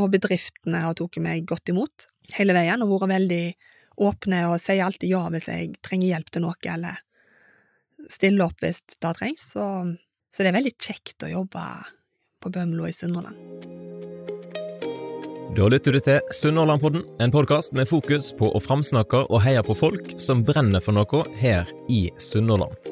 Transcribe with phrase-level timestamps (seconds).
[0.00, 3.44] og bedriftene har tatt meg godt imot hele veien, og vært veldig
[4.02, 7.02] åpne og sier alltid ja hvis jeg trenger hjelp til noe, eller
[8.10, 9.50] stiller opp hvis det trengs.
[9.54, 9.66] Så,
[10.32, 11.66] så det er veldig kjekt å jobbe
[12.42, 13.38] på Bømlo i Sunnhordland.
[15.52, 19.76] Da lytter du til Sunnhordlandpodden, en podkast med fokus på å framsnakke og heie på
[19.76, 22.91] folk som brenner for noe her i Sunnhordland.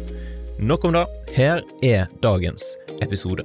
[0.63, 1.07] Nok om det.
[1.27, 3.43] Her er dagens episode.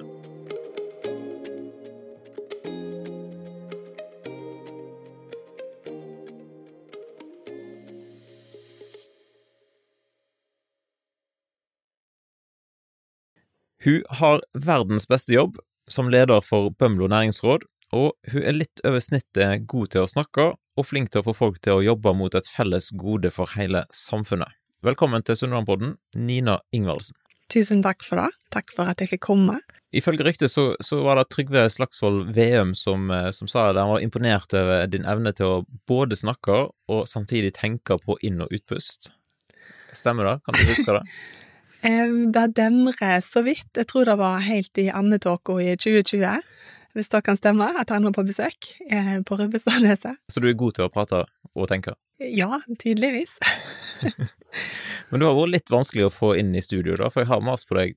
[13.84, 15.56] Hun har verdens beste jobb
[15.88, 17.64] som leder for Bømlo næringsråd,
[17.96, 21.38] og hun er litt over snittet god til å snakke og flink til å få
[21.40, 24.52] folk til å jobbe mot et felles gode for hele samfunnet.
[24.84, 27.16] Velkommen til Sunnmørpodden, Nina Ingvaldsen.
[27.48, 28.26] Tusen takk for det.
[28.52, 29.54] Takk for at jeg fikk komme.
[29.96, 33.88] Ifølge ryktet så, så, var det Trygve Slagsvold Veum som, eh, som sa at han
[33.88, 36.58] var imponert over din evne til å både snakke
[36.92, 39.08] og samtidig tenke på inn- og utpust.
[39.96, 40.36] Stemmer det?
[40.44, 41.02] Kan du huske det?
[42.36, 43.70] det demrer så vidt.
[43.80, 46.42] Jeg tror det var helt i andetåka i 2020,
[46.96, 50.22] hvis det kan stemme, at han var på besøk eh, på Rubbestadneset.
[50.32, 51.94] Så du er god til å prate og tenke?
[52.18, 53.38] Ja, tydeligvis.
[55.10, 57.44] Men du har vært litt vanskelig å få inn i studio, da, for jeg har
[57.44, 57.96] mast på deg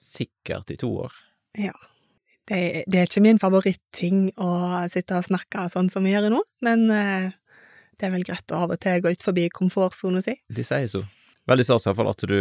[0.00, 1.14] sikkert i to år.
[1.58, 1.74] Ja.
[2.46, 4.50] Det, det er ikke min favoritting å
[4.92, 7.30] sitte og snakke sånn som vi gjør nå, men eh,
[7.98, 10.36] det er vel greit å av og til gå ut forbi komfortsona si.
[10.46, 11.02] De sier så.
[11.50, 12.36] Veldig stas iallfall at du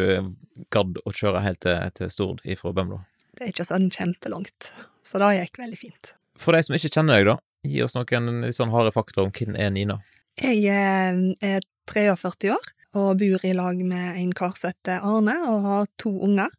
[0.73, 3.02] gadd å kjøre helt til, til Stord ifra Bømlo.
[3.35, 4.72] Det er ikke sånn kjempelangt,
[5.05, 6.13] så det gikk veldig fint.
[6.39, 9.33] For de som ikke kjenner deg, da, gi oss noen litt sånn harde fakta om
[9.35, 9.99] hvem er Nina?
[10.41, 15.66] Jeg er 43 år og bor i lag med en kar som heter Arne, og
[15.67, 16.51] har to unger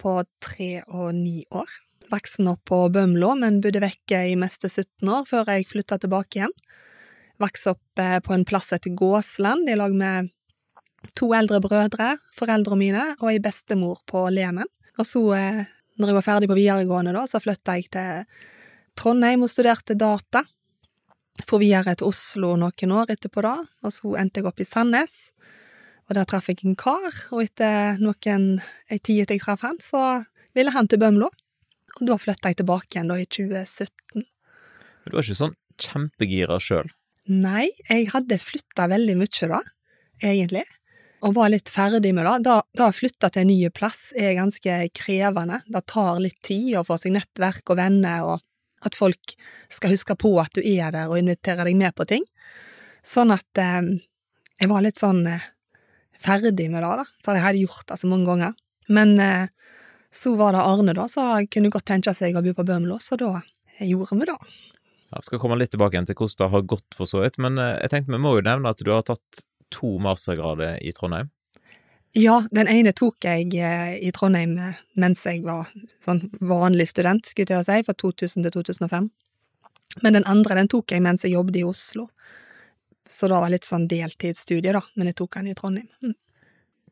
[0.00, 1.70] på tre og ni år.
[2.10, 6.40] Voksen opp på Bømlo, men bodde vekke i meste 17 år før jeg flytta tilbake
[6.40, 6.54] igjen.
[7.42, 10.30] Vokste opp eh, på en plass etter Gåsland i lag med
[11.18, 14.68] to eldre brødre, foreldrene mine og ei bestemor på Lemen.
[14.96, 15.64] Og så, eh,
[15.96, 18.44] når jeg var ferdig på videregående, da, så flytta jeg til
[18.96, 20.42] Trondheim og studerte data.
[21.44, 25.16] For videre til Oslo noen år etterpå da, og så endte jeg opp i Sandnes.
[26.06, 28.46] Og der traff jeg en kar, og etter noen
[28.92, 30.22] ei tid etter jeg traff han, så
[30.56, 31.28] ville han til Bømlo.
[31.96, 34.22] Og da flytta jeg tilbake igjen, da, i 2017.
[34.22, 36.88] Men du var ikke sånn kjempegira sjøl?
[37.26, 39.60] Nei, jeg hadde flytta veldig mye da,
[40.22, 40.64] egentlig.
[41.26, 42.34] Og var litt ferdig med det.
[42.46, 45.60] Da, da å flytte til en ny plass er ganske krevende.
[45.66, 49.34] Det tar litt tid å få seg nettverk og venner, og at folk
[49.72, 52.22] skal huske på at du er der og inviterer deg med på ting.
[53.06, 53.82] Sånn at eh,
[54.60, 55.50] jeg var litt sånn eh,
[56.22, 58.54] ferdig med det, da, for jeg hadde gjort det så mange ganger.
[58.86, 59.50] Men eh,
[60.14, 63.18] så var det Arne, da, som kunne godt tenke seg å bo på Bømlo, så
[63.20, 63.40] da
[63.82, 64.38] gjorde vi det.
[65.12, 67.60] Ja, skal komme litt tilbake igjen til hvordan det har gått, for så vidt, men
[67.62, 71.30] eh, jeg tenkte vi må jo nevne at du har tatt to mastergrader i Trondheim.
[72.16, 75.68] Ja, den ene tok jeg eh, i Trondheim eh, mens jeg var
[76.04, 79.10] sånn vanlig student, skulle jeg si, fra 2000 til 2005.
[80.04, 82.06] Men den andre den tok jeg mens jeg jobbet i Oslo.
[83.08, 85.90] Så det var litt sånn deltidsstudie, da, men jeg tok den i Trondheim.
[86.00, 86.16] Mm.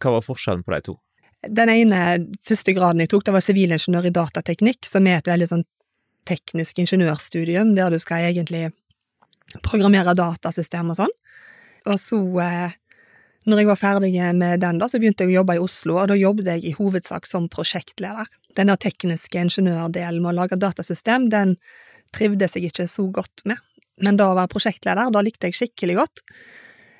[0.02, 0.98] Hva var forskjellen på de to?
[1.44, 2.00] Den ene
[2.44, 5.64] første graden jeg tok, det var sivilingeniør i datateknikk, som er et veldig sånn
[6.28, 8.70] teknisk ingeniørstudium, der du skal egentlig
[9.64, 11.12] programmere datasystem og sånn.
[11.90, 12.76] Og så, eh,
[13.44, 16.08] når jeg var ferdig med den, da, så begynte jeg å jobbe i Oslo, og
[16.08, 18.30] da jobbet jeg i hovedsak som prosjektleder.
[18.56, 21.56] Den der tekniske ingeniørdelen med å lage datasystem, den
[22.14, 23.60] trivdes jeg ikke så godt med.
[24.02, 26.24] Men da å være prosjektleder, da likte jeg skikkelig godt.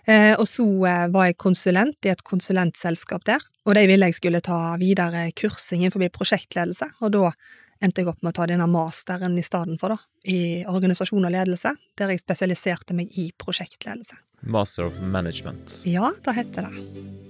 [0.04, 4.18] Eh, og så eh, var jeg konsulent i et konsulentselskap der, og de ville jeg
[4.18, 7.30] skulle ta videre kursing innenfor prosjektledelse, og da
[7.80, 9.98] endte jeg opp med å ta denne masteren i stedet for, da,
[10.30, 14.18] i organisasjon og ledelse, der jeg spesialiserte meg i prosjektledelse.
[14.44, 15.80] Master of Management.
[15.88, 17.22] Ja, det heter det.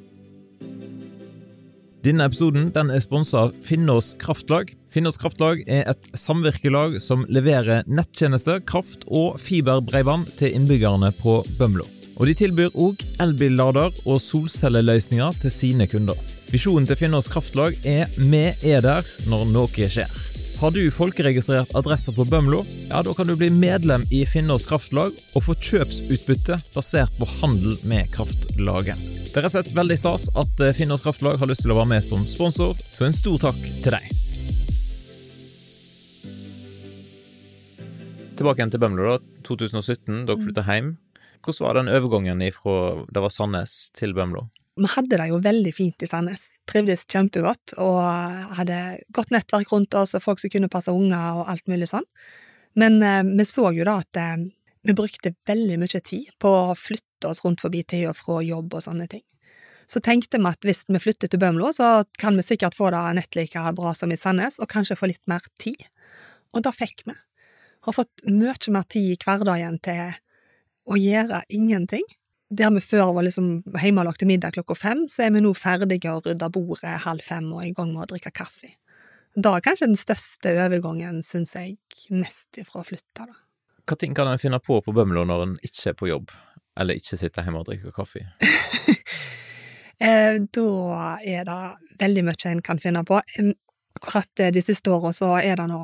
[2.05, 4.75] Denne episoden den er sponsa av Finnås Kraftlag.
[4.93, 11.88] Finnås Kraftlag er et samvirkelag som leverer nettjenester, kraft og fiberbredbånd til innbyggerne på Bømlo.
[12.19, 16.20] Og De tilbyr òg elbillader og solcelleløsninger til sine kunder.
[16.52, 20.34] Visjonen til Finnås Kraftlag er 'Vi er der når noe skjer'.
[20.65, 25.13] Har du folkeregistrert adresser på Bømlo, ja, da kan du bli medlem i Finnås Kraftlag
[25.37, 28.97] og få kjøpsutbytte basert på handel med kraftlaget.
[29.35, 32.07] Det er slett veldig stas at eh, Finnås Kraftlag har lyst til å være med
[32.07, 34.09] som sponsor, så en stor takk til deg.
[38.41, 39.21] Tilbake igjen til Bømlo, da.
[39.45, 40.95] 2017, dere flytta hjem.
[41.45, 42.79] Hvordan var den overgangen fra
[43.13, 44.49] det var Sandnes til Bømlo?
[44.75, 46.49] Vi hadde det jo veldig fint i Sandnes.
[46.67, 48.00] Trivdes kjempegodt og
[48.59, 48.79] hadde
[49.15, 52.06] godt nettverk rundt oss og folk som kunne passe unger og alt mulig sånn.
[52.75, 54.49] Men eh, vi så jo da at eh,
[54.85, 58.75] vi brukte veldig mye tid på å flytte oss rundt forbi til og fra jobb
[58.75, 59.23] og sånne ting.
[59.87, 63.05] Så tenkte vi at hvis vi flytter til Bømlo, så kan vi sikkert få det
[63.20, 65.87] nett like bra som i Sandnes, og kanskje få litt mer tid.
[66.56, 67.15] Og det fikk vi.
[67.85, 70.17] Har fått mye mer tid i hverdagen til
[70.88, 72.05] å gjøre ingenting.
[72.55, 76.12] Der vi før var liksom hjemmelagt til middag klokka fem, så er vi nå ferdige
[76.12, 78.77] og rydder bordet halv fem og i gang med å drikke kaffe.
[79.35, 81.79] Da er kanskje den største overgangen, syns jeg,
[82.15, 83.41] mest ifra å flytte, da.
[83.85, 86.31] Hva ting kan en finne på på Bømlo når en ikke er på jobb,
[86.81, 88.23] eller ikke sitter hjemme og drikker kaffe?
[90.06, 90.69] eh, da
[91.19, 91.59] er det
[92.01, 93.19] veldig mye en kan finne på.
[93.99, 95.83] Akkurat de siste åra så er det nå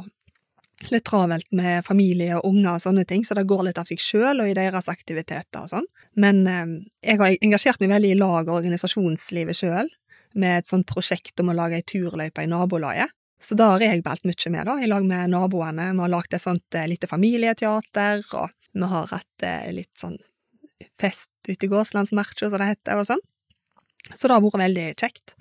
[0.89, 4.01] litt travelt med familie og unger og sånne ting, så det går litt av seg
[4.01, 5.89] sjøl og i deres aktiviteter og sånn.
[6.21, 9.91] Men eh, jeg har engasjert meg veldig i lag- og organisasjonslivet sjøl,
[10.39, 13.11] med et sånt prosjekt om å lage ei turløype i nabolaget.
[13.41, 15.89] Så da har jeg belt mye med, da, i lag med naboene.
[15.95, 20.19] Vi har lagd et sånt eh, lite familieteater, og vi har hatt eh, litt sånn
[21.01, 23.25] fest ute i gårdslandsmarka, som det heter, og sånn.
[24.13, 25.35] Så det har vært veldig kjekt.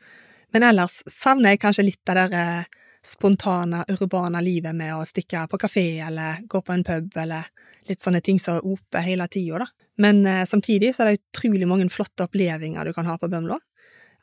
[0.55, 5.45] Men ellers savner jeg kanskje litt av det eh, spontane, urbane livet med å stikke
[5.49, 7.47] på kafé eller gå på en pub eller
[7.89, 9.69] litt sånne ting som er oppe hele tida, da.
[9.99, 13.59] Men eh, samtidig så er det utrolig mange flotte opplevelser du kan ha på Bømlo.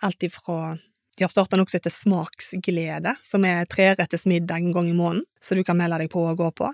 [0.04, 0.76] Alt ifra
[1.16, 5.24] De har starta noe som heter Smaksglede, som er treretters middag en gang i måneden,
[5.40, 6.68] så du kan melde deg på og gå på.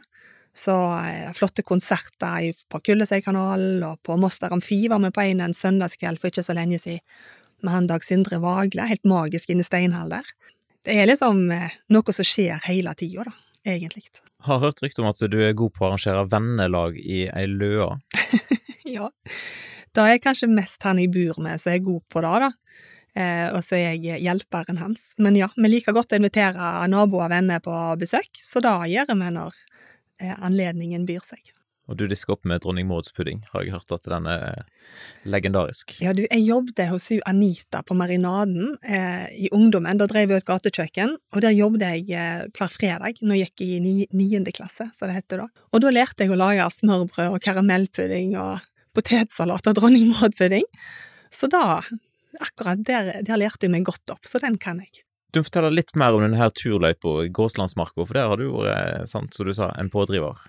[0.54, 5.44] Så er det flotte konserter på Kullesøykanalen og på Moster Amfi var vi på en
[5.46, 7.06] en søndagskveld for ikke så lenge siden
[7.62, 10.26] med han Dag Sindre Vagle, helt magisk inne i Steinhall der.
[10.82, 13.34] Det er liksom eh, noe som skjer hele tida, da,
[13.74, 14.08] egentlig.
[14.42, 17.92] Har hørt rykte om at du er god på å arrangere vennelag i ei løa.
[18.96, 19.12] ja.
[19.94, 22.50] Da er kanskje mest han jeg bor med som er god på det, da.
[23.14, 25.12] Eh, og så er jeg hjelperen hans.
[25.22, 29.12] Men ja, vi liker godt å invitere naboer og venner på besøk, så da gjør
[29.12, 29.58] vi når
[30.22, 31.52] eh, anledningen byr seg.
[31.92, 34.62] Og du disker opp med dronning Mauds pudding, har jeg hørt at den er
[35.28, 35.92] legendarisk.
[36.00, 40.00] Ja, du, jeg jobbet hos hun Anita på Marinaden eh, i ungdommen.
[40.00, 43.64] Da drev vi et gatekjøkken, og der jobbet jeg eh, hver fredag når jeg gikk
[43.66, 45.48] i ni, niende klasse, som det heter da.
[45.76, 48.64] Og da lærte jeg å lage smørbrød og karamellpudding og
[48.96, 50.64] potetsalat og dronning Maud-pudding.
[51.32, 51.82] Så da,
[52.40, 55.04] akkurat der, der lærte jeg meg godt opp, så den kan jeg.
[55.32, 59.36] Du forteller litt mer om denne turløypa i Gåslandsmarka, for der har du vært, sant,
[59.36, 60.40] som du sa, en pådriver.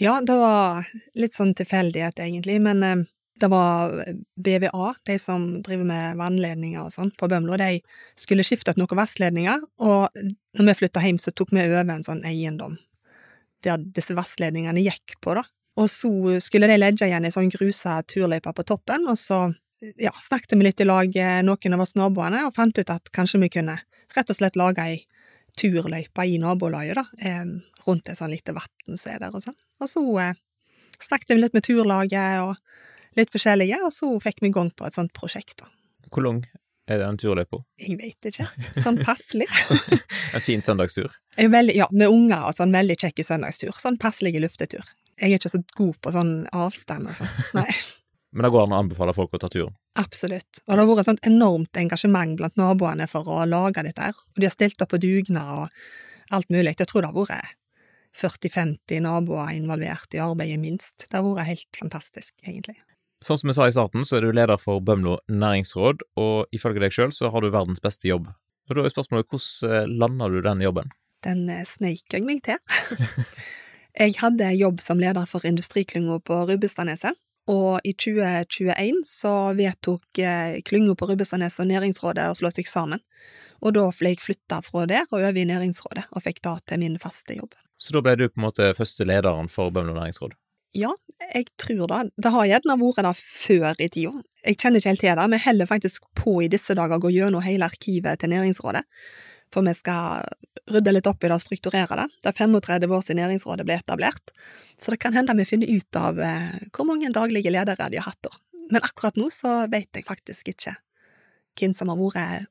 [0.00, 0.86] Ja, det var
[1.20, 3.02] litt sånn tilfeldighet, egentlig, men eh,
[3.40, 3.92] det var
[4.36, 7.56] BVA, de som driver med vannledninger og sånn, på Bømlo.
[7.60, 7.80] De
[8.18, 10.08] skulle skifte ut noen vassledninger, og
[10.56, 12.78] når vi flytta hjem, så tok vi over en sånn eiendom
[13.64, 15.44] der disse vassledningene gikk på, da.
[15.80, 16.10] Og så
[16.40, 19.42] skulle de legge igjen ei sånn grusa turløype på toppen, og så
[20.00, 23.12] ja, snakket vi litt i lag, eh, noen av oss naboene, og fant ut at
[23.16, 23.76] kanskje vi kunne
[24.16, 25.02] rett og slett lage ei
[25.60, 27.04] turløype i nabolaget, da.
[27.20, 27.44] Eh,
[27.90, 29.58] rundt et sånn lite vann som er der og sånn.
[29.82, 30.38] Og så eh,
[31.00, 32.56] snakket vi litt med turlaget og
[33.18, 35.58] litt forskjellige, og så fikk vi i gang på et sånt prosjekt.
[35.62, 35.70] da.
[36.10, 36.42] Hvor lang
[36.90, 37.62] er den turløypa?
[37.80, 38.48] Jeg vet ikke.
[38.80, 39.48] Sånn passelig.
[40.34, 41.12] en fin søndagstur?
[41.38, 43.74] Veldig, ja, med unger og sånn veldig kjekk søndagstur.
[43.78, 44.86] Sånn passelig luftetur.
[45.20, 47.68] Jeg er ikke så god på sånn avstand og sånn, nei.
[48.30, 49.74] Men det går an å anbefale folk å ta turen?
[49.98, 50.60] Absolutt.
[50.66, 54.14] Og det har vært et sånt enormt engasjement blant naboene for å lage dette her.
[54.14, 56.76] Og de har stilt opp på dugnad og alt mulig.
[56.78, 57.56] Jeg tror det har vært
[58.16, 61.06] 40-50 naboer involvert i arbeidet, minst.
[61.06, 62.78] Det har vært helt fantastisk, egentlig.
[63.20, 66.80] Sånn som jeg sa i starten, så er du leder for Bømlo næringsråd, og ifølge
[66.80, 68.30] deg sjøl så har du verdens beste jobb.
[68.70, 70.92] Og da er spørsmålet hvordan landa du den jobben?
[71.26, 72.56] Den eh, sneik jeg meg til.
[74.00, 77.18] jeg hadde jobb som leder for industriklynga på Rubbestadneset,
[77.50, 83.02] og i 2021 så vedtok eh, klynga på Rubbestadneset og Næringsrådet å slå seg sammen.
[83.60, 86.80] Og da ble jeg flytta fra der og over i Næringsrådet, og fikk da til
[86.80, 87.52] min faste jobb.
[87.80, 90.36] Så da ble du på en måte første lederen for Bømlo næringsråd?
[90.76, 90.92] Ja,
[91.32, 92.00] jeg tror det.
[92.20, 94.12] Det har gjerne vært det før i tida.
[94.44, 95.26] Jeg kjenner ikke helt til det.
[95.32, 98.84] Vi holder faktisk på i disse dager å gå gjennom hele arkivet til Næringsrådet.
[99.50, 100.28] For vi skal
[100.70, 102.06] rydde litt opp i det og strukturere det.
[102.22, 104.30] Det er 35 år siden Næringsrådet ble etablert,
[104.78, 108.12] så det kan hende vi finner ut av eh, hvor mange daglige ledere de har
[108.12, 108.36] hatt da.
[108.70, 110.76] Men akkurat nå så vet jeg faktisk ikke
[111.58, 112.46] hvem som har vært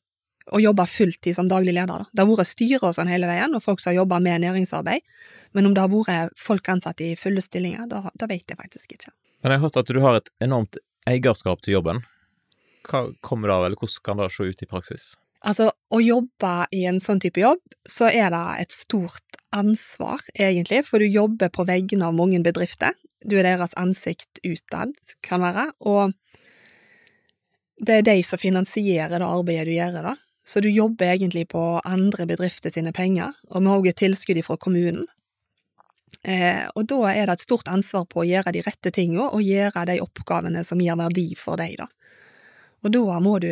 [0.51, 2.03] å jobbe fulltid som daglig leder.
[2.03, 2.10] Da.
[2.12, 5.06] Det har vært styre og sånn hele veien, og folk som har jobba med næringsarbeid,
[5.58, 9.13] men om det har vært folk ansatt i fulle stillinger, da vet jeg faktisk ikke.
[9.44, 10.79] Men jeg har hørt at du har et enormt
[11.10, 12.03] eierskap til jobben.
[12.89, 15.10] Hva kommer det av, eller hvordan kan det se ut i praksis?
[15.48, 20.84] Altså, å jobbe i en sånn type jobb, så er det et stort ansvar, egentlig,
[20.86, 22.98] for du jobber på vegne av mange bedrifter.
[23.24, 24.91] Du er deres ansikt utad,
[25.25, 26.13] kan være, og
[27.79, 30.15] det er de som finansierer det arbeidet du gjør, da.
[30.50, 34.39] Så du jobber egentlig på andre bedrifter sine penger, og vi har også et tilskudd
[34.48, 35.06] fra kommunen.
[36.25, 39.46] Eh, og da er det et stort ansvar på å gjøre de rette tingene, og
[39.46, 41.86] gjøre de oppgavene som gir verdi for deg, da.
[42.82, 43.51] Og da må du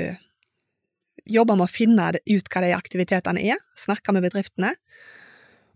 [1.28, 4.74] jobbe med å finne ut hva de aktivitetene er, snakke med bedriftene,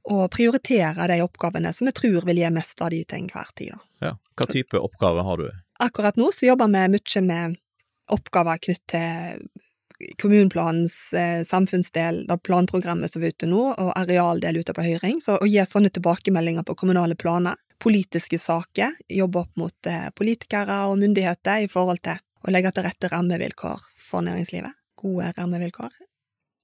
[0.09, 3.75] og prioritere de oppgavene som vi tror vil gi mest verdi til enhver tid.
[3.75, 4.07] Da.
[4.07, 5.51] Ja, Hva type oppgaver har du?
[5.85, 7.59] Akkurat nå så jobber vi mye med
[8.09, 9.60] oppgaver knyttet til
[10.21, 15.21] kommuneplanens eh, samfunnsdel, da planprogrammet som er ute nå, og arealdel ute på høring.
[15.23, 20.83] Så å gi sånne tilbakemeldinger på kommunale planer, politiske saker, jobbe opp mot eh, politikere
[20.89, 24.77] og myndigheter i forhold til å legge til rette rammevilkår for næringslivet.
[25.01, 25.95] Gode rammevilkår.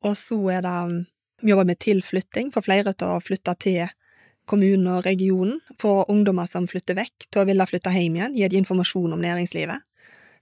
[0.06, 1.06] Og så er det
[1.42, 3.92] Vi jobber med tilflytting, få flere til å flytte til
[4.50, 8.48] kommunen og regionen, få ungdommer som flytter vekk, til å ville flytte hjem igjen, gi
[8.50, 9.84] dem informasjon om næringslivet.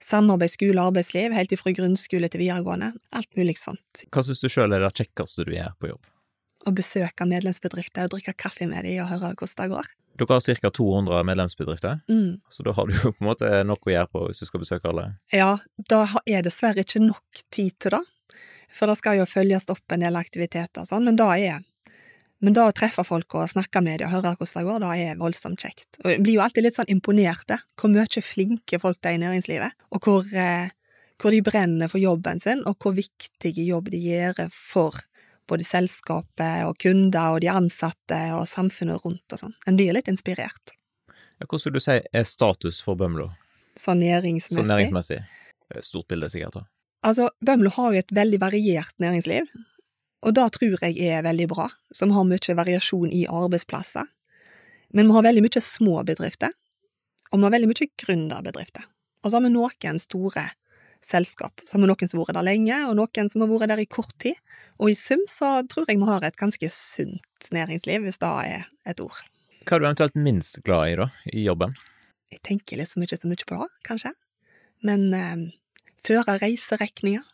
[0.05, 2.91] Samarbeid skole og arbeidsliv, helt ifra grunnskole til videregående.
[3.15, 4.05] Alt mulig sånt.
[4.13, 6.11] Hva syns du sjøl er det kjekkeste du gjør på jobb?
[6.65, 9.93] Å besøke medlemsbedrifter og drikke kaffe med dem og høre hvordan det går.
[10.15, 10.69] Dere har ca.
[10.71, 12.41] 200 medlemsbedrifter, mm.
[12.49, 14.61] så da har du jo på en måte nok å gjøre på hvis du skal
[14.61, 15.09] besøke alle?
[15.33, 15.57] Ja,
[15.91, 18.03] da er dessverre ikke nok tid til det,
[18.71, 21.65] for det skal jo følges opp en del aktiviteter og sånn, men da er
[22.45, 24.91] men da å treffe folk og snakke med dem og høre hvordan det går, da
[24.93, 25.97] er voldsomt kjekt.
[26.03, 29.21] Og jeg blir jo alltid litt sånn imponert, hvor mye flinke folk det er i
[29.23, 30.69] næringslivet, og hvor, eh,
[31.17, 35.01] hvor, de brenner for jobben sin, og hvor viktig jobb de gjør for
[35.49, 39.57] både selskapet og kunder og de ansatte og samfunnet rundt og sånn.
[39.65, 40.77] En blir litt inspirert.
[41.41, 43.31] Ja, hvordan vil du si er status for Bømlo?
[43.77, 44.61] Sånn næringsmessig?
[44.61, 45.23] Sånn næringsmessig.
[45.83, 46.61] Stort bilde, sikkert.
[46.61, 46.67] da.
[47.05, 49.49] Altså, Bømlo har jo et veldig variert næringsliv.
[50.25, 54.07] Og det tror jeg er veldig bra, som har mye variasjon i arbeidsplasser.
[54.95, 56.53] Men vi har veldig mye små bedrifter,
[57.29, 58.87] og vi har veldig mye gründerbedrifter.
[59.21, 60.47] Og så har vi noen store
[61.05, 61.61] selskap.
[61.65, 63.83] Så har vi noen som har vært der lenge, og noen som har vært der
[63.83, 64.39] i kort tid.
[64.81, 68.69] Og i sum så tror jeg vi har et ganske sunt næringsliv, hvis det er
[68.89, 69.21] et ord.
[69.65, 71.73] Hva er du eventuelt minst glad i, da, i jobben?
[72.33, 74.11] Jeg tenker liksom ikke så mye på det, kanskje.
[74.85, 75.45] Men eh,
[76.05, 77.25] føre reiseregninger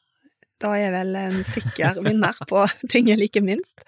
[0.61, 3.81] da er vel en sikker vinner på ting jeg liker minst.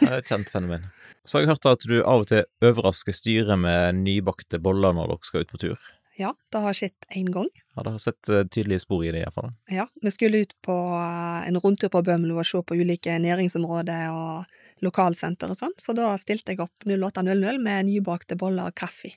[0.00, 0.86] det er et kjent fenomen.
[1.24, 5.12] Så har jeg hørt at du av og til overrasker styret med nybakte boller når
[5.12, 5.90] dere skal ut på tur.
[6.18, 7.48] Ja, det har skjedd én gang.
[7.74, 9.54] Ja, det har sett eh, tydelige spor i det, iallfall.
[9.72, 14.12] Ja, vi skulle ut på eh, en rundtur på Bømlo og se på ulike næringsområder
[14.12, 19.14] og lokalsenter og sånn, så da stilte jeg opp 08.00 med nybakte boller og kaffe.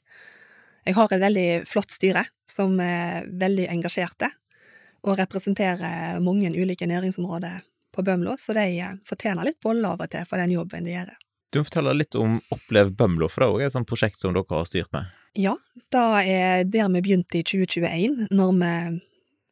[0.85, 4.29] Jeg har et veldig flott styre som er veldig engasjerte,
[5.05, 7.61] og representerer mange ulike næringsområder
[7.95, 10.97] på Bømlo, så de eh, fortjener litt boller av og til for den jobben de
[10.97, 11.13] gjør.
[11.53, 14.33] Du må fortelle litt om Opplev Bømlo, for det er òg et sånt prosjekt som
[14.35, 15.11] dere har styrt med?
[15.39, 15.53] Ja,
[15.91, 18.73] det er der vi begynte i 2021, når vi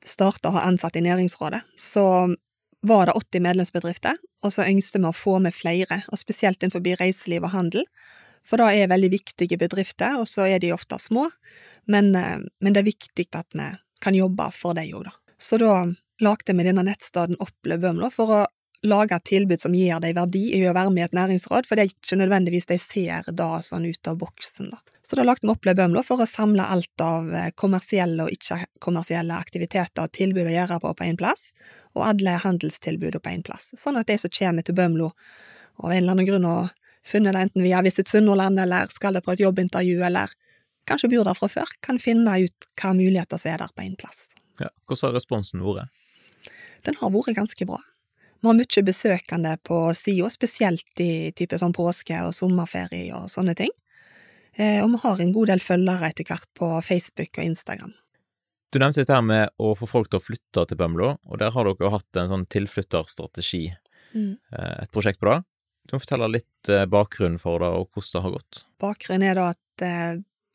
[0.08, 1.62] starta å ha ansatte i Næringsrådet.
[1.80, 2.04] Så
[2.84, 6.84] var det 80 medlemsbedrifter, og så ønsket vi å få med flere, og spesielt innenfor
[7.00, 7.88] reiseliv og handel.
[8.44, 11.30] For det er veldig viktige bedrifter, og så er de ofte små,
[11.88, 13.72] men, eh, men det er viktig at vi
[14.04, 15.16] kan jobbe for dem òg, da.
[15.44, 15.76] Så da
[16.24, 18.42] lagde vi denne nettstedet Opplev Bømlo for å
[18.84, 21.76] lage et tilbud som gir dem verdi i å være med i et næringsråd, for
[21.76, 24.80] det er ikke nødvendigvis de ser da sånn ut av boksen, da.
[25.04, 29.36] Så da lagde vi Opplev Bømlo for å samle alt av eh, kommersielle og ikke-kommersielle
[29.36, 31.50] aktiviteter og tilbud å gjøre på på én plass,
[31.92, 35.92] og alle handelstilbud på én plass, sånn at de som kommer til Bømlo og av
[35.92, 36.72] en eller annen grunn har
[37.04, 40.32] funnet det enten via Visit Sunnhordland eller skal det på et jobbintervju eller
[40.88, 44.00] kanskje bor der fra før, kan finne ut hva muligheter som er der på én
[44.00, 44.30] plass.
[44.62, 45.90] Ja, Hvordan har responsen vært?
[46.84, 47.80] Den har vært ganske bra.
[48.44, 53.56] Vi har mye besøkende på sida, spesielt i type sånn påske og sommerferie og sånne
[53.56, 53.72] ting.
[54.60, 57.94] Eh, og vi har en god del følgere etter hvert på Facebook og Instagram.
[58.74, 61.54] Du nevnte dette her med å få folk til å flytte til Bømlo, og der
[61.56, 63.64] har dere hatt en sånn tilflytterstrategi,
[64.12, 64.34] mm.
[64.52, 65.40] Eh, et prosjekt på det.
[65.88, 68.64] Du må fortelle litt eh, bakgrunnen for det, og hvordan det har gått.
[68.84, 69.88] Bakgrunnen er da at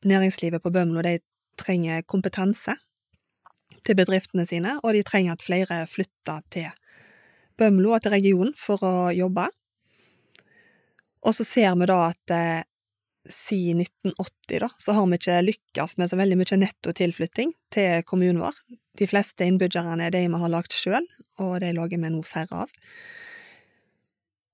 [0.06, 1.16] næringslivet på Bømlo de
[1.58, 2.76] trenger kompetanse
[3.86, 6.68] til bedriftene sine, og de trenger at flere flytter til
[7.58, 9.48] Bømlo og til regionen for å jobbe.
[11.26, 12.66] Og så ser vi da at eh,
[13.28, 18.40] siden 1980 da, så har vi ikke lykkes med så veldig mye nettotilflytting til kommunen
[18.44, 18.56] vår.
[18.98, 21.06] De fleste innbyggerne er de vi har lagd sjøl,
[21.42, 22.72] og de lager vi nå færre av.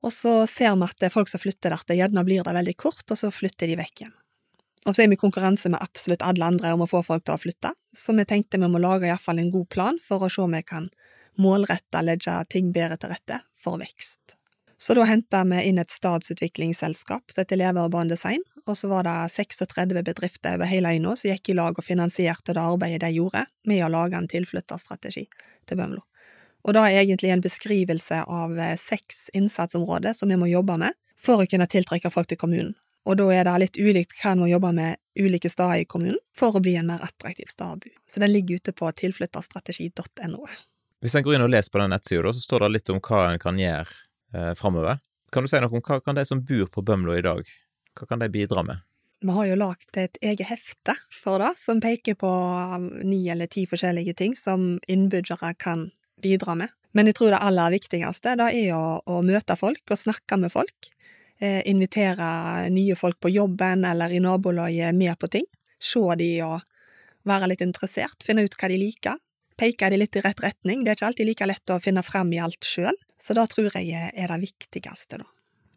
[0.05, 3.21] Og så ser vi at folk som flytter der, gjerne blir der veldig kort, og
[3.21, 4.17] så flytter de vekk igjen.
[4.85, 7.37] Og så er vi i konkurranse med absolutt alle andre om å få folk til
[7.37, 10.43] å flytte, så vi tenkte vi må lage iallfall en god plan for å se
[10.45, 10.89] om vi kan
[11.41, 14.37] målrette legge ting bedre til rette for vekst.
[14.79, 19.07] Så da henta vi inn et statsutviklingsselskap som heter Leve Urban Design, og så var
[19.07, 23.15] det 36 bedrifter over hele øya som gikk i lag og finansierte det arbeidet de
[23.17, 25.27] gjorde med å lage en tilflytterstrategi
[25.69, 26.03] til Bømlo.
[26.65, 30.97] Og det er egentlig en beskrivelse av eh, seks innsatsområder som vi må jobbe med
[31.21, 32.73] for å kunne tiltrekke folk til kommunen.
[33.05, 36.21] Og da er det litt ulikt hva en må jobbe med ulike steder i kommunen
[36.37, 37.93] for å bli en mer attraktiv stad å bo.
[38.11, 40.47] Så den ligger ute på tilflytterstrategi.no.
[41.05, 43.27] Hvis en går inn og leser på den nettsida, så står det litt om hva
[43.29, 44.01] en kan gjøre
[44.35, 45.03] eh, framover.
[45.35, 47.47] Kan du si noe om hva kan de som bor på Bømlo i dag,
[47.99, 48.83] hva kan de bidra med?
[49.25, 53.49] Vi har jo lagd et eget hefte for det, som peker på um, ni eller
[53.49, 55.89] ti forskjellige ting som innbyggere kan
[56.23, 56.73] bidra med.
[56.95, 60.53] Men jeg tror det aller viktigste da er å, å møte folk og snakke med
[60.53, 60.91] folk.
[61.45, 65.45] Eh, invitere nye folk på jobben eller i nabolaget med på ting.
[65.81, 66.63] Se de og
[67.29, 69.19] være litt interessert, finne ut hva de liker.
[69.61, 70.85] Peke de litt i rett retning.
[70.85, 73.77] Det er ikke alltid like lett å finne frem i alt sjøl, så da tror
[73.77, 75.29] jeg er det viktigste, da.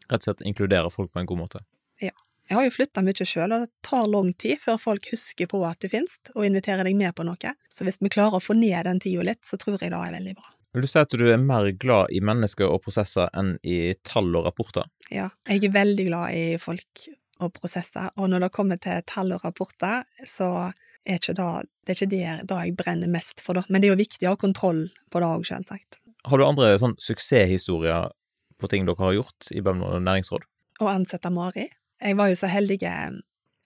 [0.08, 1.64] Rett og slett inkludere folk på en god måte?
[2.00, 2.16] Ja.
[2.48, 5.60] Jeg har jo flytta mye sjøl, og det tar lang tid før folk husker på
[5.68, 7.58] at du finnes, og inviterer deg med på noe.
[7.68, 10.16] Så hvis vi klarer å få ned den tida litt, så tror jeg det er
[10.16, 10.57] veldig bra.
[10.74, 14.30] Vil du si at du er mer glad i mennesker og prosesser enn i tall
[14.36, 14.90] og rapporter?
[15.14, 17.08] Ja, jeg er veldig glad i folk
[17.44, 20.72] og prosesser, og når det kommer til tall og rapporter, så
[21.08, 21.48] er ikke det,
[21.86, 23.64] det er ikke det, det jeg brenner mest for, da.
[23.70, 26.00] Men det er jo viktig å ha kontroll på det òg, selvsagt.
[26.28, 28.12] Har du andre sånn suksesshistorier
[28.60, 30.46] på ting dere har gjort i Bømlo næringsråd?
[30.84, 31.70] Å ansette Mari.
[32.04, 33.20] Jeg var jo så heldig eh,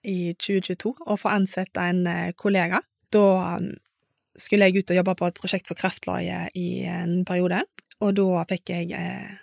[0.08, 2.80] i 2022 å få ansette en eh, kollega.
[3.12, 3.58] Da
[4.38, 7.62] skulle jeg ut og jobbe på et prosjekt for Kreftlaget i en periode,
[8.02, 9.34] og da fikk jeg eh,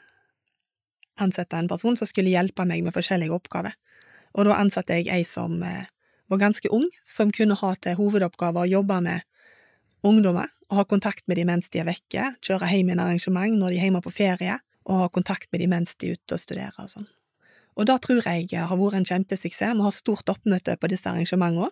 [1.21, 3.75] ansette en person som skulle hjelpe meg med forskjellige oppgaver.
[4.37, 5.89] Og da ansatte jeg ei som eh,
[6.29, 9.25] var ganske ung, som kunne ha til hovedoppgave å jobbe med
[10.05, 13.55] ungdommer, og ha kontakt med dem mens de er vekke, kjøre hjem i en arrangement
[13.57, 16.37] når de er hjemme på ferie, og ha kontakt med dem mens de er ute
[16.37, 17.09] og studerer og sånn.
[17.79, 19.75] Og det tror jeg har vært en kjempesuksess.
[19.77, 21.69] Vi har stort oppmøte på disse arrangementene,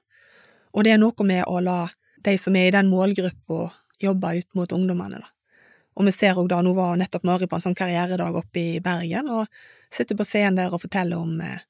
[0.71, 1.80] og det er noe med å la
[2.25, 5.34] de som er i den målgruppa, jobber ut mot ungdommene, da.
[5.97, 8.82] Og vi ser òg da, nå var nettopp Mari på en sånn karrieredag oppe i
[8.84, 9.49] Bergen, og
[9.93, 11.63] sitter på scenen der og forteller om eh,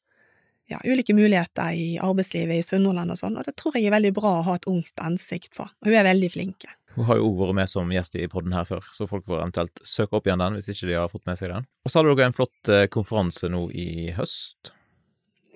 [0.67, 4.11] ja, ulike muligheter i arbeidslivet i Sunnhordland og sånn, og det tror jeg er veldig
[4.17, 5.67] bra å ha et ungt ansikt på.
[5.85, 6.67] Hun er veldig flink.
[6.97, 9.43] Hun har jo òg vært med som gjest i podden her før, så folk får
[9.43, 11.67] eventuelt søke opp igjen den hvis ikke de har fått med seg den.
[11.85, 14.73] Og så hadde dere en flott eh, konferanse nå i høst.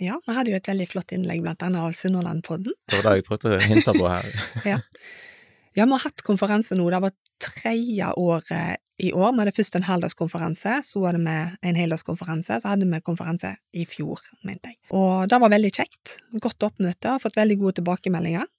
[0.01, 2.73] Ja, vi hadde jo et veldig flott innlegg blant annet av Sunnhordlandpodden.
[2.89, 4.29] Det var det jeg prøvde å hinte på her.
[4.71, 4.79] ja.
[5.77, 6.87] ja, vi har hatt konferanse nå.
[6.89, 9.35] Det var tredje året i år.
[9.35, 11.35] Vi hadde først en halvdagskonferanse, så hadde vi
[11.69, 14.79] en heldagskonferanse, så hadde vi konferanse i fjor, mente jeg.
[14.97, 16.17] Og det var veldig kjekt.
[16.41, 18.49] Godt oppmøte, har fått veldig gode tilbakemeldinger.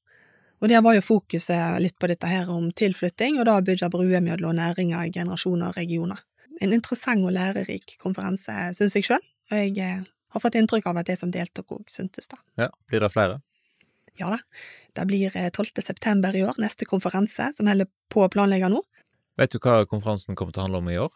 [0.63, 4.23] Og der var jo fokuset litt på dette her om tilflytting, og da bygge bruer
[4.23, 6.23] mellom næringer, generasjoner og regioner.
[6.63, 11.01] En interessant og lærerik konferanse, syns jeg sjøl, og jeg eh, har fått inntrykk av
[11.03, 12.39] at de som deltok òg syntes da.
[12.61, 13.41] Ja, Blir det flere?
[14.21, 14.39] Ja da.
[14.93, 15.73] Det blir 12.
[15.77, 18.83] Eh, september i år, neste konferanse, som holder på å planlegge nå.
[19.41, 21.13] Vet du hva konferansen kommer til å handle om i år?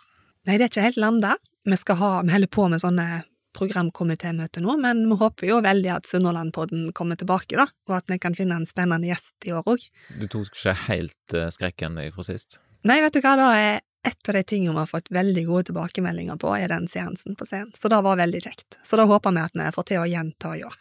[0.47, 1.35] Nei, det er ikke helt landa.
[1.67, 3.25] Vi skal ha, vi holder på med sånne
[3.57, 8.19] programkomitémøter nå, men vi håper jo veldig at Sunnhordlandpodden kommer tilbake, da, og at vi
[8.21, 9.87] kan finne en spennende gjest i år òg.
[10.21, 12.61] Du tok ikke helt eh, skrekken fra sist?
[12.87, 15.69] Nei, vet du hva, da er et av de tingene vi har fått veldig gode
[15.71, 17.73] tilbakemeldinger på, er den seansen på scenen.
[17.75, 18.79] Så det var veldig kjekt.
[18.87, 20.77] Så da håper vi at vi får til å gjenta i år.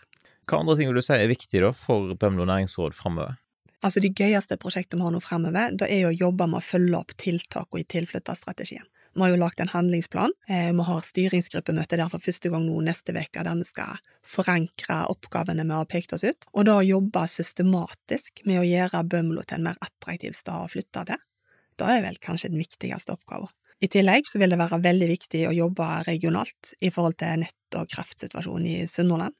[0.46, 3.40] Hva andre ting vil du si er viktig da for Bømlo næringsråd framover?
[3.86, 7.00] Altså, De gøyeste prosjektene vi har nå fremover, det er å jobbe med å følge
[7.00, 8.86] opp tiltakene i tilflytterstrategien.
[9.16, 10.34] Vi har jo lagt en handlingsplan.
[10.50, 15.06] Eh, vi har styringsgruppemøte der for første gang nå neste uke, der vi skal forankre
[15.14, 19.62] oppgavene vi har pekt oss ut, og da jobbe systematisk med å gjøre Bømlo til
[19.62, 21.24] en mer attraktiv stad å flytte til.
[21.80, 23.52] Det er vel kanskje den viktigste oppgaven.
[23.84, 27.76] I tillegg så vil det være veldig viktig å jobbe regionalt i forhold til nett-
[27.76, 29.36] og kraftsituasjonen i Sunnhordland.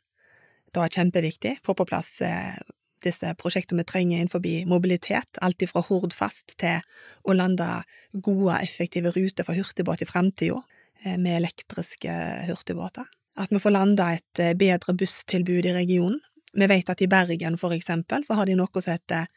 [0.76, 1.54] Det er kjempeviktig.
[1.64, 2.58] Få på plass eh,
[3.06, 6.84] disse prosjektene vi trenger innenfor mobilitet, alt fra Hordfast til
[7.24, 7.68] å lande
[8.12, 10.62] gode, effektive ruter for hurtigbåt i fremtida,
[11.04, 12.12] eh, med elektriske
[12.50, 13.08] hurtigbåter.
[13.38, 16.20] At vi får landa et eh, bedre busstilbud i regionen.
[16.56, 19.28] Vi vet at i Bergen, for eksempel, så har de noe som heter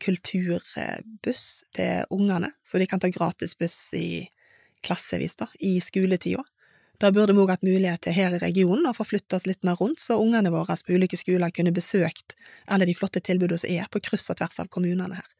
[0.00, 4.28] kulturbuss til ungene, så de kan ta gratis buss i
[4.82, 6.44] klassevis da, i skoletida.
[7.02, 9.64] Da burde vi òg hatt mulighet til her i regionen å få flytte oss litt
[9.66, 13.72] mer rundt, så ungene våre på ulike skoler kunne besøkt alle de flotte tilbudene som
[13.72, 15.30] er på kryss og tvers av kommunene her.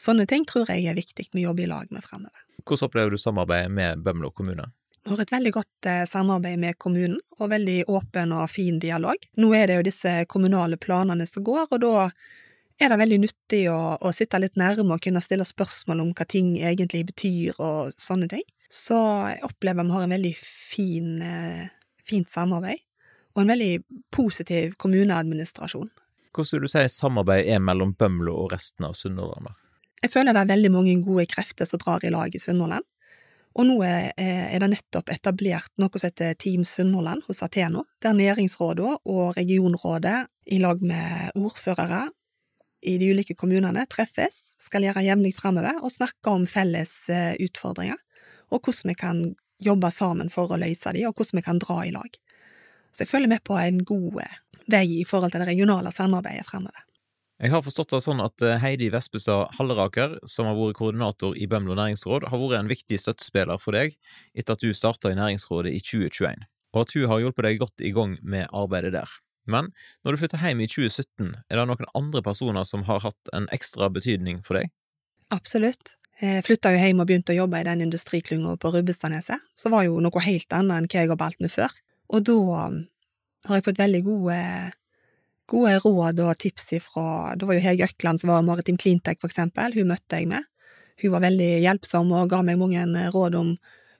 [0.00, 2.40] Sånne ting tror jeg er viktig vi jobber i lag med fremover.
[2.64, 4.70] Hvordan opplever du samarbeidet med Bømlo kommune?
[5.04, 9.20] Vi har et veldig godt eh, samarbeid med kommunen, og veldig åpen og fin dialog.
[9.36, 12.06] Nå er det jo disse kommunale planene som går, og da
[12.80, 16.26] er det veldig nyttig å, å sitte litt nærme og kunne stille spørsmål om hva
[16.28, 18.44] ting egentlig betyr og sånne ting.
[18.70, 18.96] Så
[19.30, 21.68] jeg opplever vi har en veldig fin, eh,
[22.06, 22.82] fint samarbeid,
[23.34, 23.74] og en veldig
[24.14, 25.92] positiv kommuneadministrasjon.
[26.34, 29.46] Hvordan vil du si samarbeid er mellom Bømlo og resten av Sunnhordland?
[29.46, 29.54] da?
[30.02, 32.84] Jeg føler det er veldig mange gode krefter som drar i lag i Sunnhordland.
[33.54, 38.16] Og nå er, er det nettopp etablert noe som heter Team Sunnhordland hos Ateno, der
[38.18, 42.08] næringsrådet og regionrådet i lag med ordførere
[42.84, 47.98] i de ulike kommunene treffes, skal gjøre jevnlig fremover og snakke om felles eh, utfordringer,
[48.52, 49.22] og hvordan vi kan
[49.64, 52.18] jobbe sammen for å løse de, og hvordan vi kan dra i lag.
[52.92, 56.46] Så jeg føler med på en god eh, vei i forhold til det regionale samarbeidet
[56.48, 56.84] fremover.
[57.42, 61.48] Jeg har forstått det sånn at eh, Heidi Vespestad Halleraker, som har vært koordinator i
[61.50, 63.96] Bømlo næringsråd, har vært en viktig støttespiller for deg
[64.36, 67.82] etter at du starta i næringsrådet i 2021, og at hun har hjulpet deg godt
[67.84, 69.18] i gang med arbeidet der.
[69.50, 69.70] Men
[70.04, 73.48] når du flytter hjem i 2017, er det noen andre personer som har hatt en
[73.54, 74.72] ekstra betydning for deg?
[75.34, 75.96] Absolutt.
[76.22, 79.84] Jeg flytta jo hjem og begynte å jobbe i den industriklynga på Rubbestadneset, som var
[79.88, 81.74] jo noe helt annet enn hva jeg har balt med før.
[82.14, 82.80] Og da um,
[83.48, 84.38] har jeg fått veldig gode
[85.50, 89.28] gode råd og tips ifra Det var jo Hege Økland som var Maritim Cleantech, for
[89.28, 89.74] eksempel.
[89.76, 90.46] Hun møtte jeg med.
[91.02, 93.56] Hun var veldig hjelpsom og ga meg mange råd om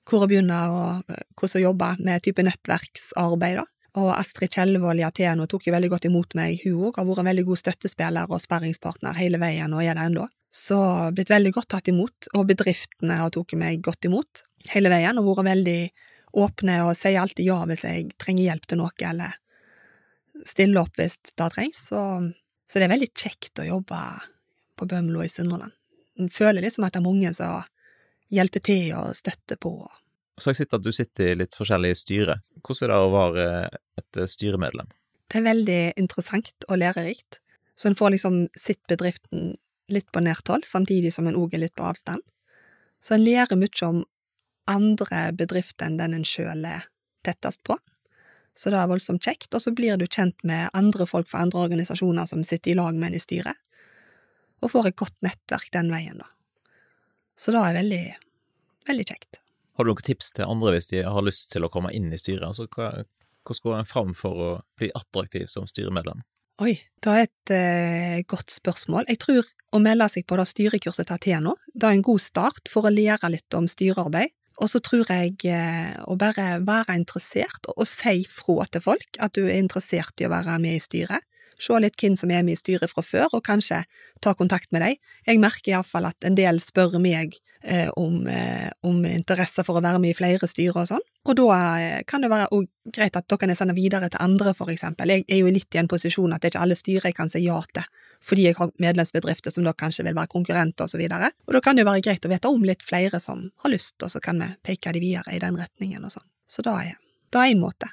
[0.08, 3.64] hvor å begynne og eh, hvordan å jobbe med type nettverksarbeid, da.
[4.00, 6.96] Og Astrid Kjellevold i Ateno tok jo veldig godt imot meg, hun òg.
[6.98, 10.26] Har vært en veldig god støttespiller og sparringspartner hele veien, og er det ennå.
[10.54, 10.78] Så
[11.14, 15.30] blitt veldig godt tatt imot, og bedriftene har tatt meg godt imot hele veien, og
[15.30, 15.78] vært veldig
[16.34, 19.36] åpne og sier alltid ja hvis jeg trenger hjelp til noe, eller
[20.44, 22.00] stille opp hvis det trengs, så,
[22.66, 24.00] så det er veldig kjekt å jobbe
[24.74, 25.74] på Bømlo i Sunnhordland.
[26.18, 27.62] En føler liksom at det er mange som
[28.34, 29.76] hjelper til og støtter på.
[30.38, 32.42] Så har jeg sett at du sitter i litt forskjellige styrer.
[32.64, 33.46] Hvordan er det å være
[34.00, 34.90] et styremedlem?
[35.30, 37.40] Det er veldig interessant og lærerikt.
[37.78, 39.54] Så en får liksom sett bedriften
[39.92, 42.22] litt på nært hold, samtidig som en òg er litt på avstand.
[43.02, 44.04] Så en lærer mye om
[44.70, 46.88] andre bedrifter enn den en sjøl er
[47.26, 47.76] tettest på
[48.54, 49.50] så det er voldsomt kjekt.
[49.54, 52.94] Og så blir du kjent med andre folk fra andre organisasjoner som sitter i lag
[52.94, 53.58] med en i styret,
[54.62, 56.28] og får et godt nettverk den veien, da.
[57.36, 58.04] Så det er veldig,
[58.88, 59.40] veldig kjekt.
[59.74, 62.20] Har du noen tips til andre hvis de har lyst til å komme inn i
[62.20, 62.46] styret?
[62.46, 62.92] Altså, hva,
[63.44, 66.22] hvordan går en fram for å bli attraktiv som styremedlem?
[66.62, 69.08] Oi, det er et eh, godt spørsmål.
[69.10, 72.70] Jeg tror å melde seg på det styrekurset til Ateno, det er en god start
[72.70, 74.30] for å lære litt om styrearbeid.
[74.62, 79.34] Og så tror jeg eh, å bare være interessert, og, si fra til folk at
[79.34, 81.26] du er interessert i å være med i styret.
[81.60, 83.84] Se litt hvem som er med i styret fra før, og kanskje
[84.24, 85.00] ta kontakt med deg.
[85.26, 89.84] Jeg merker iallfall at en del spør meg eh, om, eh, om, interesse for å
[89.84, 92.64] være med i flere styrer og sånn, og da eh, kan det være
[92.94, 95.14] greit at da kan jeg sende videre til andre, for eksempel.
[95.14, 97.32] Jeg er jo litt i en posisjon at det er ikke alle styrer jeg kan
[97.32, 97.86] si ja til
[98.24, 101.28] fordi jeg har medlemsbedrifter som da kanskje vil være konkurrenter og så videre.
[101.44, 103.98] Og da kan det jo være greit å vite om litt flere som har lyst,
[104.00, 106.24] og så kan vi peke de videre i den retningen og sånn.
[106.48, 106.96] Så da er
[107.34, 107.90] det en måte.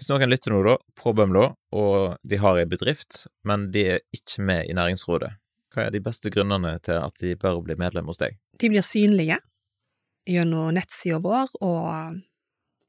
[0.00, 1.42] Hvis noen lytter nå, da, på Bømlo,
[1.76, 5.34] og de har ei bedrift, men de er ikke med i næringsrådet,
[5.74, 8.38] hva er de beste grunnene til at de bør bli medlem hos deg?
[8.56, 9.36] De blir synlige
[10.24, 12.16] gjennom nettsida vår og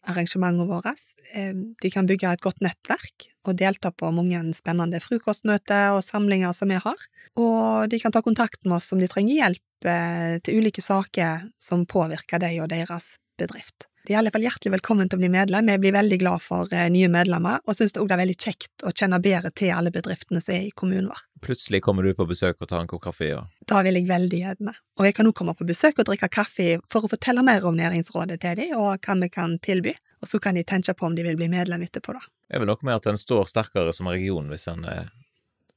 [0.08, 0.96] arrangementene våre.
[1.36, 1.52] Eh,
[1.84, 6.72] de kan bygge et godt nettverk og delta på mange spennende frokostmøter og samlinger som
[6.72, 7.06] vi har.
[7.36, 11.50] Og de kan ta kontakt med oss om de trenger hjelp eh, til ulike saker
[11.62, 13.91] som påvirker dem og deres bedrift.
[14.04, 15.68] De er i alle fall hjertelig velkommen til å bli medlem.
[15.70, 18.94] Jeg blir veldig glad for eh, nye medlemmer, og syns det er veldig kjekt å
[18.98, 21.20] kjenne bedre til alle bedriftene som er i kommunen vår.
[21.46, 23.44] Plutselig kommer du på besøk og tar en kopp kaffe, ja?
[23.70, 24.74] Da vil jeg veldig gjerne.
[24.98, 27.78] Og jeg kan også komme på besøk og drikke kaffe for å fortelle mer om
[27.78, 29.94] Næringsrådet til dem, og hva vi kan tilby.
[30.22, 32.26] Og så kan de tenke på om de vil bli medlem etterpå, da.
[32.50, 35.14] Det er vel noe med at en står sterkere som region hvis en er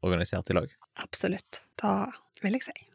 [0.04, 0.72] organisert i lag?
[1.04, 1.60] Absolutt.
[1.80, 2.08] Da
[2.40, 2.88] vil jeg si.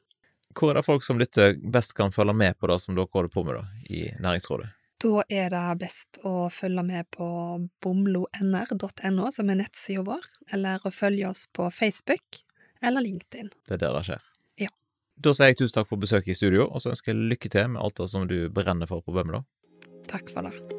[0.58, 3.34] Hvor er det folk som lytter best kan følge med på det som dere holder
[3.34, 4.74] på med da, i Næringsrådet?
[5.00, 7.26] Da er det best å følge med på
[7.84, 12.42] bomlonr.no, som er nettsida vår, eller å følge oss på Facebook
[12.84, 13.54] eller LinkedIn.
[13.68, 14.26] Det er der det skjer?
[14.66, 14.74] Ja.
[15.16, 17.72] Da sier jeg tusen takk for besøket i studio, og så ønsker jeg lykke til
[17.76, 19.46] med alt det som du brenner for på Bømlo.
[20.12, 20.79] Takk for det.